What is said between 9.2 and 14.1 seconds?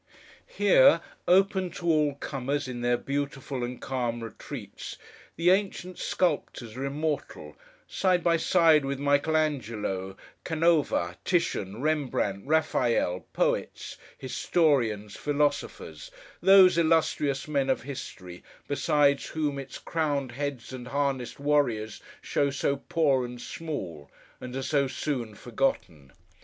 Angelo, Canova, Titian, Rembrandt, Raphael, Poets,